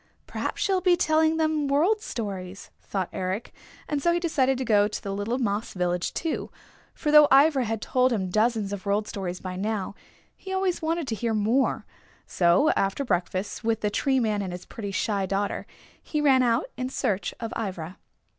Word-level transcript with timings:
"Perhaps 0.25 0.63
she'll 0.63 0.81
be 0.81 0.95
telling 0.97 1.37
them 1.37 1.67
World 1.67 2.01
Stories," 2.01 2.71
thought 2.81 3.09
Eric, 3.13 3.53
and 3.87 4.01
so 4.01 4.11
he 4.11 4.19
decided 4.19 4.57
to 4.57 4.65
go 4.65 4.87
to 4.87 4.99
the 4.99 5.13
little 5.13 5.37
moss 5.37 5.75
village, 5.75 6.11
too, 6.15 6.49
for 6.95 7.11
though 7.11 7.27
Ivra 7.31 7.65
had 7.65 7.83
told 7.83 8.11
him 8.11 8.31
dozens 8.31 8.73
of 8.73 8.87
World 8.87 9.07
Stories 9.07 9.39
by 9.41 9.55
now, 9.57 9.93
he 10.35 10.51
always 10.51 10.81
wanted 10.81 11.07
to 11.09 11.13
hear 11.13 11.35
more. 11.35 11.85
So 12.25 12.71
after 12.71 13.05
breakfast 13.05 13.63
with 13.63 13.81
the 13.81 13.91
Tree 13.91 14.19
Man 14.19 14.41
and 14.41 14.53
his 14.53 14.65
pretty, 14.65 14.89
shy 14.89 15.27
daughter, 15.27 15.67
he 16.01 16.19
ran 16.19 16.41
out 16.41 16.65
in 16.77 16.89
search 16.89 17.35
of 17.39 17.53
Ivra. 17.55 17.99